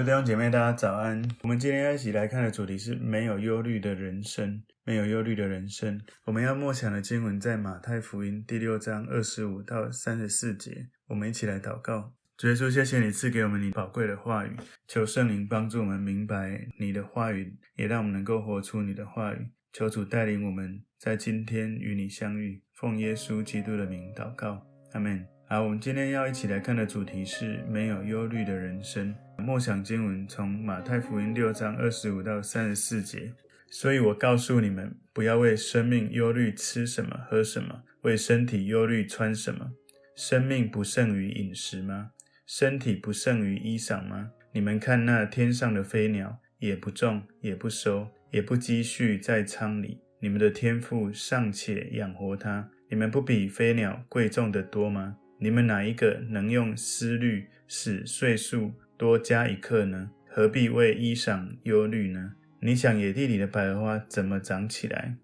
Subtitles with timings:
[0.00, 1.22] 各位弟兄姐妹，大家早安。
[1.42, 4.62] 我们今天一起来看的主题是没有忧虑的人生。
[4.82, 6.00] 没有忧虑的人生。
[6.24, 10.88] 我们要默想的经文在马太福音第六章二十五到三十四节。
[11.08, 12.14] 我们一起来祷告。
[12.38, 14.56] 主耶稣，谢谢你赐给我们你宝贵的话语，
[14.88, 19.50] 求圣灵帮助我们明白你的话语，也让我们能够活出你的话语。
[19.74, 22.62] 求主带领我们在今天与你相遇。
[22.72, 25.39] 奉耶稣基督的名祷告，阿门。
[25.52, 29.12] 好，我们今天要一起来看的主题是没有忧虑的人生。
[29.36, 33.32] 默想经文从马太福音六章二十五到三十四节。
[33.68, 39.72] 所以我告诉你们，不要为生命忧虑吃什么喝什么，为身体忧虑穿什么。
[40.14, 42.12] 生命不胜于饮食吗？
[42.46, 44.30] 身体不胜于衣裳吗？
[44.52, 55.16] 你们看那天上的飞鸟，也不种，也不收，也不积蓄在仓里，你们的天父尚且养活它，你们不比飞鸟贵重得多吗？
[55.42, 60.10] 你们哪一个能用思虑使岁数多加一刻呢？
[60.28, 62.34] 何必为衣裳忧虑呢？
[62.60, 65.16] 你想野地里的百合花怎么长起来？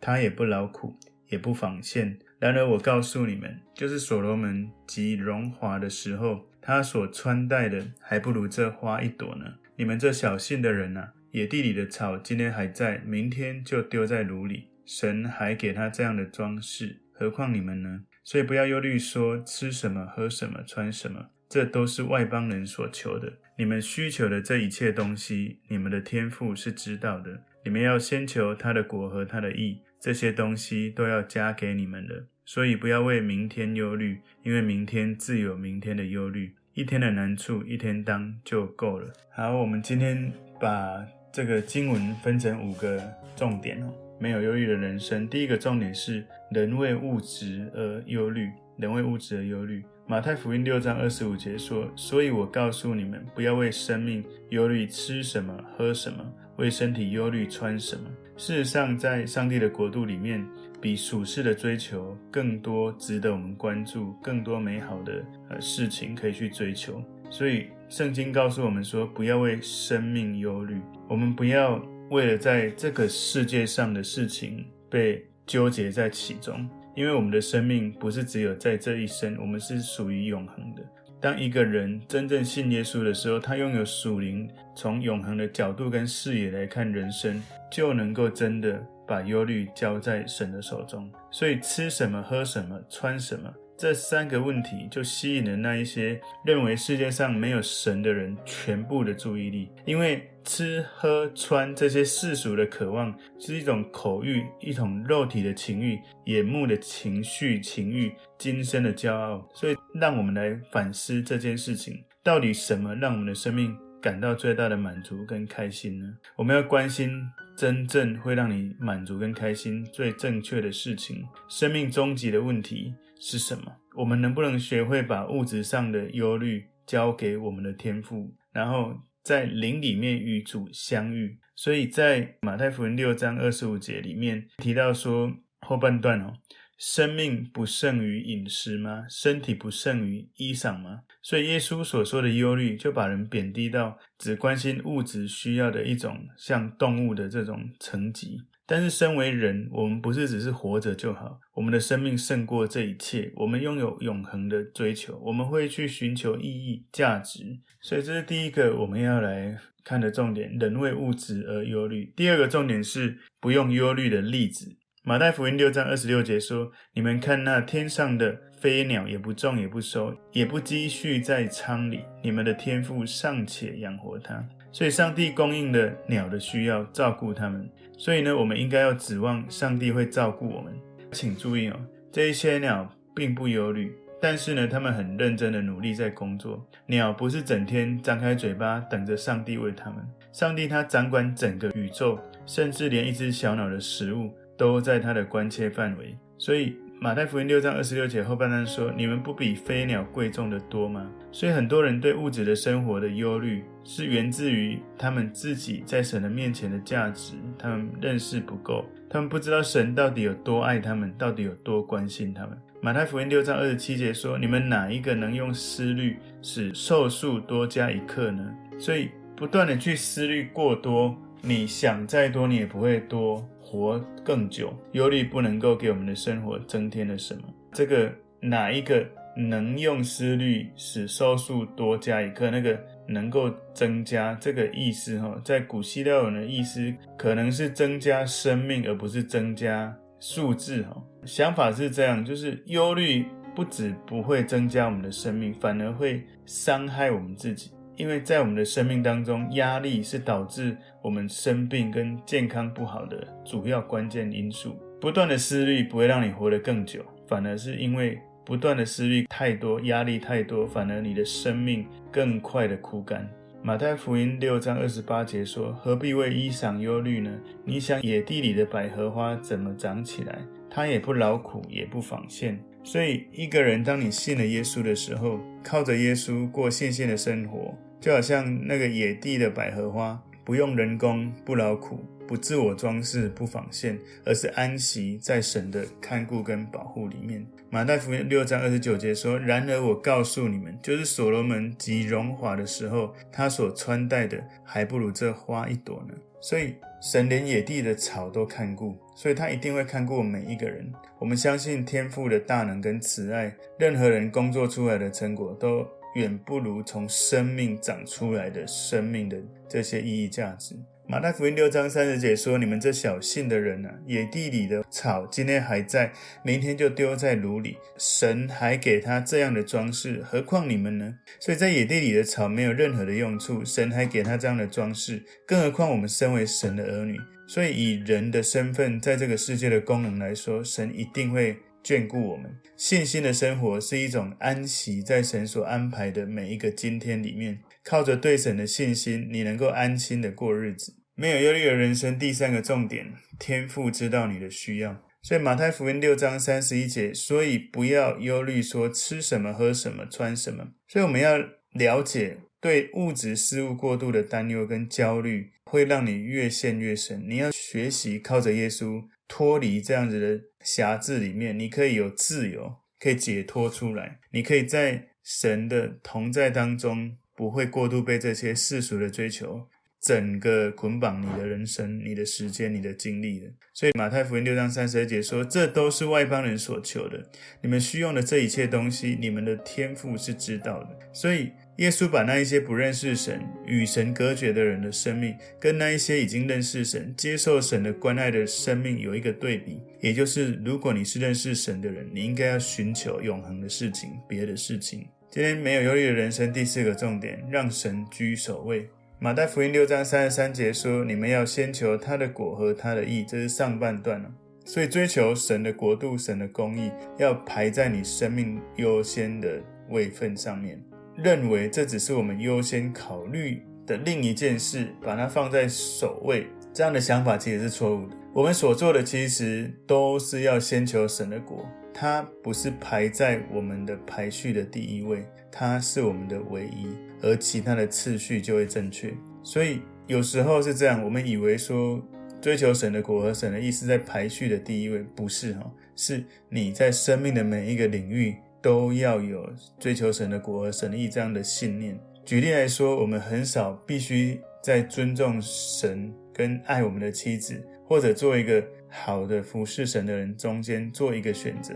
[0.00, 0.96] 它也不劳苦，
[1.28, 2.16] 也不纺线。
[2.38, 9.54] 然而我告诉你们，就是所罗门极荣华的时候，他所穿戴的还不如这花一朵呢。
[9.74, 14.68] 你们这小信的人啊，野地里的草今天还在，明天就丢在炉里。
[14.86, 18.04] 神还给他这样的装饰，何况你们呢？
[18.24, 23.32] 所以不要忧虑，说吃什么、喝什么、穿什么，这都是外邦人所求的。
[23.56, 27.42] 你们需求的这一切东西，你们的天父是知道的。
[27.62, 32.26] 你们要先求他的果和他的义，这些东西都要加给你们的。
[32.46, 36.54] 所以不要为明天忧虑，因为明天自有明天的忧虑。
[36.74, 39.12] 一天的难处，一天当就够了。
[39.30, 43.00] 好，我们今天把这个经文分成五个
[43.36, 44.03] 重点哦。
[44.18, 49.82] 没有忧虑的人生，第一个重点是人为物质而忧虑，人为物质而忧虑。
[50.06, 56.24] 马太福音六章二十五节说：“所以我告诉你们，不要为生命忧虑吃什么、喝什么，
[56.56, 58.02] 为身体忧虑穿什么。”
[58.36, 60.46] 事实上，在上帝的国度里面，
[60.80, 67.02] 比属世的追求更多值得我们关注，更多美好的呃事情可以去追求。
[67.30, 71.82] 所以，圣经告诉我们说：“不要为生命忧虑。”我们不要。
[72.14, 76.64] 为了在这个世界上的事情被纠结在其中，
[76.94, 80.82] 因为我们的生命不是只有在这一生，我们是属于永恒的。
[81.20, 91.10] 当一个人真正信耶稣的时候，他拥有属灵，从永恒的角度跟视野来看人生，就能够真的把忧虑交在神的手中。
[91.32, 93.52] 所以吃什么、喝什么、穿什么。
[93.84, 109.46] 这三个问题就吸引了那一些认为世界上没有神的人全部的注意力，因为吃喝穿这些世俗的渴望是一种口欲，一种肉体的情欲，眼目的情绪情欲，今生的骄傲。
[109.52, 116.10] 所以，让我们来反思这件事情：到底什么让我们的生命感到最大的满足跟开心呢？
[116.36, 117.22] 我们要关心
[117.54, 121.22] 真正会让你满足跟开心最正确的事情。
[121.50, 122.94] 生命终极的问题。
[123.26, 123.72] 是什么？
[123.96, 131.38] 我们能不能学会把物质上的忧虑交给我们的天父，然后在灵里面与主相遇？
[131.56, 136.34] 所以在马太福音六章二十五节里面提到说，后半段哦，
[136.76, 139.06] 生命不胜于饮食吗？
[139.08, 141.00] 身体不胜于衣裳吗？
[141.22, 148.42] 所以耶稣所说的忧虑，就把人贬低到只关心物质需要的一种像动物的这种层级。
[148.66, 151.38] 但是，身为人，我们不是只是活着就好。
[151.52, 153.30] 我们的生命胜过这一切。
[153.36, 157.40] 我们拥有永恒的追求，我们会去寻求意义、价值。
[157.82, 159.54] 所以，这是第一个我们要来
[159.84, 162.10] 看的重点：人为物质而忧虑。
[162.16, 164.74] 第二个重点是不用忧虑的例子。
[165.02, 174.42] 马太福音六章二十六节说：“你们看那天上的飞鸟，也不种，也不收，也不积蓄在仓里，你们的天父尚且养活它。”
[174.72, 177.70] 所以，上帝供应了鸟的需要，照顾它们。
[177.96, 180.72] 所以呢，我们应该要指望上帝会照顾我们。
[181.12, 186.64] 请注意哦，这一些鸟并不忧虑，但是呢，它们很认真的努力在工作。
[186.86, 196.16] 鸟不是整天张开嘴巴等着上帝喂它们，上帝他掌管整个宇宙，甚至连一只小鸟的食物都在他的关切范围。
[196.38, 196.76] 所以。
[197.04, 212.58] 马太福音六章二十六节后半段说：“你们不比飞鸟贵重得多吗？”所以很多人对物质的生活的忧虑，是源自于他们自己在神的面前的价值，他们认识不够，他们不知道神到底有多爱他们，到底有多关心他们。
[212.80, 221.14] 马太福音六章二十七节说：“你们哪一个能用思虑使寿数多加一刻呢？”所以不断的去思虑过多，
[221.46, 223.46] 你想再多，你也不会多。
[223.60, 227.42] 活更久，忧虑不能够给我们的生活增添了什么？
[227.72, 229.04] 这个哪一个
[229.36, 232.50] 能用思虑使寿数多加一刻？
[232.50, 241.02] 那个能够增加这个意思哈，在古希腊文的意思可能是增加生命，而不是增加数字哈。
[241.24, 243.24] 想法是这样，就是忧虑
[243.56, 247.72] 不止不会增加我们的生命，反而会伤害我们自己。
[247.96, 254.76] 因为在我们的生命当中，压力是导致我们生病跟健康不好的主要关键因素。
[255.00, 263.28] 不断的思虑不会让你活得更久，反而是因为不断的思虑太多，压力太多，反而你的生命更快的枯干。
[263.62, 267.30] 马太福音六章二十八节说：“何必为衣裳忧虑呢？
[267.64, 270.38] 你想野地里的百合花怎么长起来？
[270.68, 287.46] 它也不劳苦，也不纺线。”所以，一个人当你信了耶稣的时候，靠着耶稣过信心的生活，就好像那个野地的百合花，不用人工，不劳苦，不自我装饰，不纺线，而是安息在神的看顾跟保护里面。
[287.70, 300.92] 马太福音六章二十九节说：“然而我告诉你们，就是所罗门极荣华的时候，他所穿戴的还不如这花一朵呢。”所以，神连野地的草都看顾，所以他一定会看顾每一个人。
[301.18, 309.36] 我们相信天父的大能跟慈爱，任何人工作出来的成果都远不如从生命长出来的生命的
[309.68, 310.74] 这些意义价值。
[311.06, 316.10] 马太福音六章三十节说：“你们这小信的人啊，野地里的草今天还在，
[316.42, 317.76] 明天就丢在炉里。
[317.98, 321.14] 神还给他这样的装饰，何况你们呢？
[321.38, 327.20] 所以在野地里的草没有任何的用处，神还给他这样的装饰，更何况我们身为神的儿女。
[327.46, 332.56] 所以以人的身份，在这个世界的功能来说，神一定会眷顾我们。
[332.76, 342.18] 信心的生活是一种安息在神所安排的每一个今天里面。”靠着对神的信心，你能够安心的过日子，没有忧虑的人生。
[342.18, 345.04] 第三个重点，天父知道你的需要。
[345.22, 350.68] 所以马太福音六章三十一节，所以不要忧虑，说吃什么、喝什么、穿什么。
[350.88, 351.36] 所以我们要
[351.74, 357.22] 了解，对物质事物过度的担忧跟焦虑，会让你越陷越深。
[357.28, 359.04] 你要学习靠着耶稣
[359.34, 364.20] 脱离这样子的辖制里面，你可以有自由，可以解脱出来。
[364.30, 367.16] 你可以在神的同在当中。
[367.36, 369.66] 不会过度被这些世俗的追求
[370.00, 373.46] 整个捆绑你的人生、你的时间、你的精力的。
[373.72, 377.28] 所以马太福音六章三十二节说：“这都是外邦人所求的。
[377.60, 395.06] 你们需用的这一切东西，你们的天赋是知道的。”所以耶稣把那一些不认识神、与神隔绝的人的生命，跟那一些已经认识神、接受神的关爱的生命有一个对比，也就是如果你是认识神的人，你应该要寻求永恒的事情，别的事情。
[395.30, 398.88] 今天没有忧虑的人生，第四个重点，让神居首位。
[399.18, 404.24] 马太福音六章三十三节说：“你们要先求他的果和他的义。”这是上半段。
[404.64, 410.80] 所以追求神的国度、神的公义，要排在你生命优先的位分上面。
[411.16, 418.16] 认为这只是我们优先考虑的另一件事，把它放在首位，这样的想法其实是错误的。
[418.32, 421.64] 我们所做的其实都是要先求神的国。
[421.96, 426.88] 它不是排在我们的排序的第一位，它是我们的唯一，
[427.22, 429.14] 而其他的次序就会正确。
[429.44, 432.02] 所以有时候是这样，我们以为说
[432.40, 439.46] 追求神的国和神的意思在排序的第一位，不是哈，是你在生命的每一个领域都要有
[439.78, 442.00] 追求神的国和神的义这样的信念。
[442.24, 448.64] 举例来说，我们很少必须在尊重神跟爱我们的妻子，或者做一个。
[448.96, 451.74] 好的服侍神的人中间做一个选择，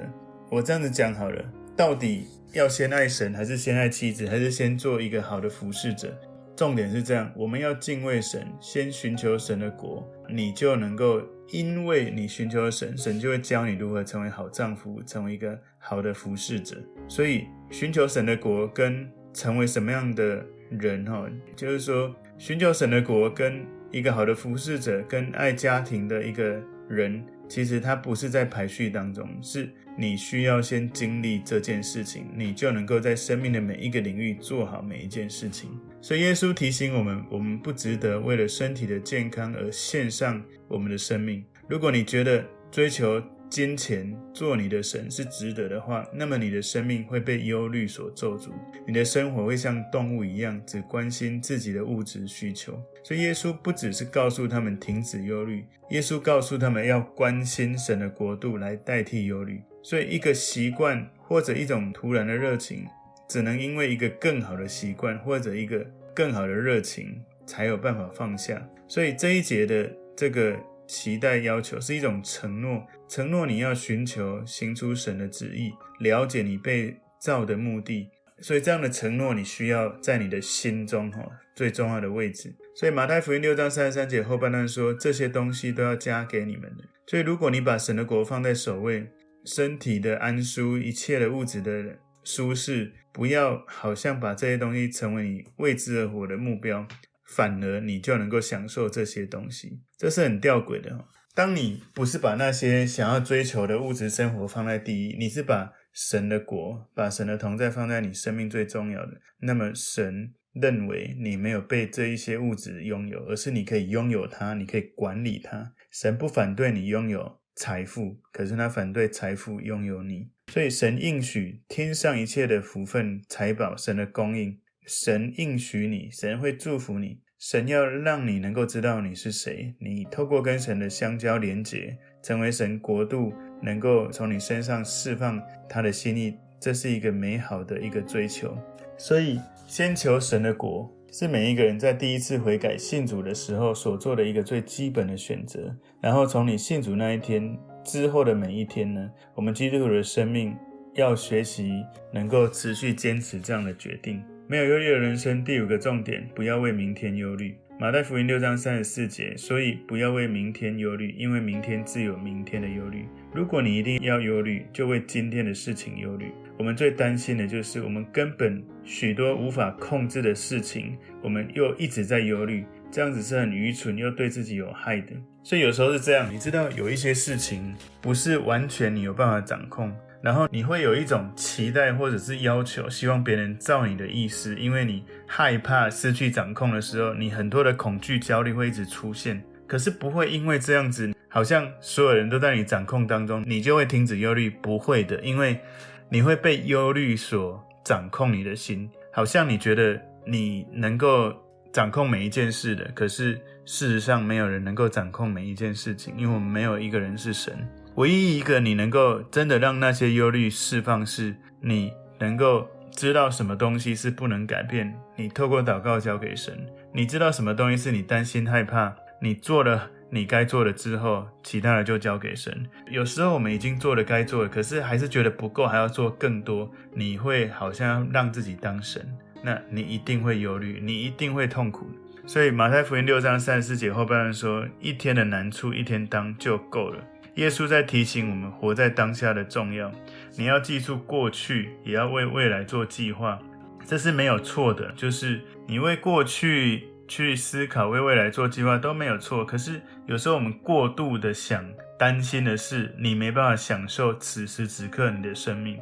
[0.49, 1.45] 我这样子讲好了，
[1.77, 6.17] 到底要先爱神，还是先爱妻子，还是先做一个好的服侍者？
[6.55, 16.77] 重点是这样，我们要敬畏神，先寻求神的国，你就能够，因为你寻求了神，神就会教你如何成为好丈夫，成为一个好的服侍者。
[17.09, 26.63] 所以，寻求神的国跟成为什么样的人，哈，就是说，寻求神的国跟一个好的服侍者，跟爱家庭的一个。
[26.89, 35.79] 人其实他不是在排序当中，是你需要先经历这件事情，你就能够在生命的每一个领域做好每一件事情。
[36.01, 41.45] 所以耶稣提醒我们，我们不值得为了身体的健康而献上我们的生命。
[41.69, 48.51] 如果你觉得追求金钱做你的神是值得的话，那么你的生命会被忧虑所咒诅，
[48.87, 52.79] 你的生活会像动物一样，只关心自己的物质需求。
[53.03, 59.61] 所以耶稣不只是告诉他们停止忧虑，耶稣告诉他们要关心神的国度来代替忧虑。
[59.83, 62.85] 所以一个习惯或者一种突然的热情，
[63.29, 68.67] 只能因为一个更好的习惯或者一个更好的热情才有办法放下。
[68.87, 70.59] 所以这一节的这个。
[70.91, 75.71] 期待要求是一种承诺，承诺你要寻求行出神的旨意，
[76.01, 78.09] 了解你被造的目的，
[78.41, 81.21] 所以这样的承诺，你需要在你的心中哈
[81.55, 82.57] 最重要的位置。
[82.75, 86.85] 所以马太福音六章三十三节后半段说，这些东西都要加给你们的。
[87.07, 89.07] 所以如果你把神的国放在首位，
[89.45, 96.87] 身体的安舒，一切的物质的舒适，不要好像把这些东西成为你为之而活的目标，
[97.27, 99.81] 反而你就能够享受这些东西。
[99.97, 101.05] 这是很吊诡的。
[101.35, 115.73] 当你不是把那些想要追求的物质生活放在第一，你是把神的国、把神的同在放在你生命最重要的，那么神认为你没有被这一些物质拥有，而是你可以拥有它，你可以管理它。
[115.91, 120.31] 神不反对你拥有财富，可是他反对财富拥有你。
[120.53, 127.19] 所以神应许天上一切的福分、财宝，神的供应，神应许你，神会祝福你。
[127.39, 138.57] 神要让你能够知道你是谁，你透过跟神的相交连结，成为神国度能够从你身上释放他的心意，这是一个美好的一个追求。
[138.97, 145.75] 所以，先求神的国，是每一个人在第一次悔改信主的时候所做的一个最基本的选择。
[146.01, 150.55] 然后，从你信主那一天之后的每一天呢，我们基督徒的生命
[150.95, 154.23] 要学习能够持续坚持这样的决定。
[154.47, 157.57] 没有忧虑的人生，第五个重点，不要为明天忧虑。
[157.81, 163.07] 马太福音六章三十四节，所以不要为明天忧虑，因为明天自有明天的忧虑。
[163.33, 166.33] 如果你一定要忧虑，就为今天的事情忧虑。
[166.59, 175.13] 我们最担心的就是我们根本许多无法控制的事情，我们又一直在忧虑，这样子是很愚蠢又对自己有害的。
[175.45, 179.95] 所以有时候是这样，你知道有一些事情不是完全你有办法掌控。
[180.21, 189.43] 然后你会有一种期待或者是要求，希望别人照你的意思，因为你害怕失去掌控的时候，你很多的恐惧、焦虑会一直出现。
[189.67, 194.49] 可是不会因为这样子，好像所有人都在你掌控当中，你就会停止忧虑。
[194.49, 195.61] 不会的，因为
[196.09, 201.33] 你会被忧虑所掌控你的心，好像你觉得你能够
[201.71, 203.35] 掌控每一件事的，可是
[203.67, 207.55] 事实上没有人能够掌控每一件事情，因为我们没有一个人是神。
[207.99, 216.57] 唯一一个你能够真的让那些忧虑释放，是你能够知道什么东西是不能改变，你透过祷告交给神。
[216.95, 222.65] 你知道什么东西是你担心害怕，你做了你该做的之后，其他的就交给神。
[222.89, 226.71] 有时候我们已经做了该做的，可是还是觉得不够，还要做更多。
[226.95, 229.05] 你会好像让自己当神，
[229.43, 231.91] 那你一定会忧虑，你一定会痛苦。
[232.29, 237.03] 所以马太福音六章三十四节后半段说：一天的难处一天当就够了。
[237.39, 239.91] 耶稣在提醒我们活在当下的重要。
[240.37, 243.39] 你要记住过去，也要为未来做计划，
[243.87, 244.91] 这是没有错的。
[244.97, 249.45] 就是你为过去去思考，为未来做计划都没有错。
[249.45, 251.65] 可是有时候我们过度的想，
[251.97, 255.81] 担心的是你没办法享受此时此刻你的生命。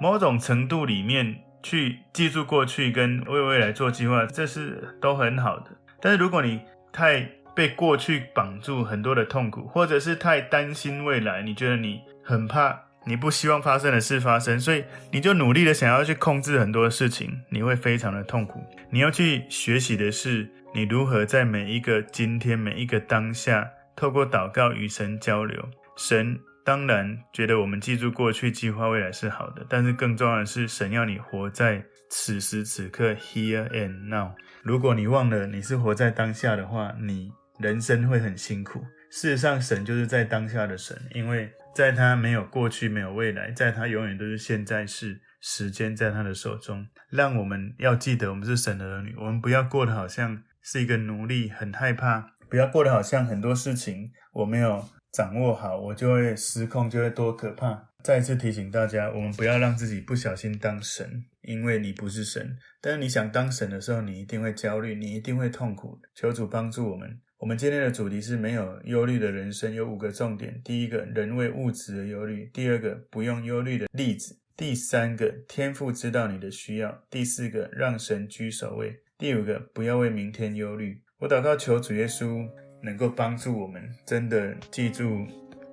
[0.00, 5.72] 某种程度里面去记住过去跟为未来做计划，这是都很好的。
[6.00, 6.60] 但是如果你
[6.92, 18.64] 太被过去绑住很多的痛苦，或者是太担心未来，你觉得你很怕，你不希望发生的事发生，所以你就努力的想要去控制很多事情，你会非常的痛苦。
[18.90, 25.62] 你要去学习的是，你如何在每一个今天、每一个当下，透过祷告与神交流。
[25.96, 34.30] 神当然觉得我们记住过去、计划未来是好的，但是更重要的是，神要你活在此时此刻 （here and now）。
[34.62, 37.30] 如果你忘了你是活在当下的话，你。
[37.62, 38.84] 人生会很辛苦。
[39.10, 46.86] 事实上，神就是在当下的神，因为在他没有过去，没有未来，在他永远都是现在是时间在他的手中。
[47.10, 57.90] 让我们要记得，我们是神的儿女，我们不要过得好像是一个奴隶，很害怕；不要过得好像很多事情我没有掌握好，我就会失控，就会多可怕。
[58.02, 62.56] 再一次提醒大家，我们不要让自己不小心当神，因为你不是神。
[62.80, 66.00] 但是你想当神的时候，你一定会焦虑，你一定会痛苦。
[66.14, 67.20] 求主帮助我们。
[67.42, 70.60] 我们今天的主题是没有忧虑的人生，有五个重点。
[70.62, 81.00] 第一个，人为物质而忧虑；第二个，不用忧虑的例子；第三个，天赋知道你的需要；第四个，让神居首位；第五个，不要为明天忧虑。
[81.18, 82.48] 我祷告求主耶稣
[82.80, 85.26] 能够帮助我们，真的记住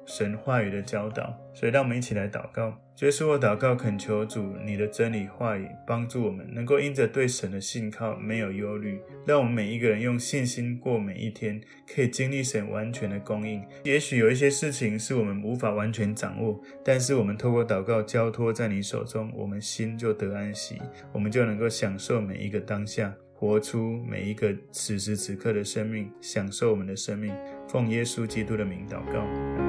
[0.09, 1.37] 神话语的教导。
[1.53, 2.73] 所以，让我们一起来祷告。
[3.01, 13.63] 耶稣，我祷告，恳求主，你的真理话语帮助我们，能够因着对神的信靠，没有忧虑，让我们每一个人用信心过每一天，可以经历神完全的供应。
[13.85, 20.81] 也许有一些事情是我们无法完全掌握，但是我们透过祷告交托在你手中，我们心就得安息，
[21.13, 27.33] 我们就能够享受每一个当下，活出每一个此时此刻的生命，享受我们的生命。
[27.69, 29.68] 奉耶稣基督的名祷告。